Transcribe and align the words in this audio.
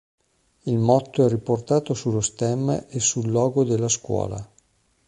Il 0.63 0.79
motto 0.79 1.23
è 1.23 1.29
riportato 1.29 1.93
sullo 1.93 2.21
stemma 2.21 2.87
e 2.87 2.99
sul 2.99 3.29
logo 3.29 3.63
della 3.63 3.87
scuola. 3.87 4.43